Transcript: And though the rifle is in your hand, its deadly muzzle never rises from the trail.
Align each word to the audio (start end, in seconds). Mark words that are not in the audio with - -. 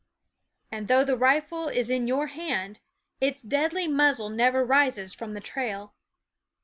And 0.71 0.87
though 0.87 1.03
the 1.03 1.15
rifle 1.15 1.67
is 1.67 1.91
in 1.91 2.07
your 2.07 2.25
hand, 2.25 2.79
its 3.19 3.39
deadly 3.43 3.87
muzzle 3.87 4.31
never 4.31 4.65
rises 4.65 5.13
from 5.13 5.35
the 5.35 5.41
trail. 5.41 5.93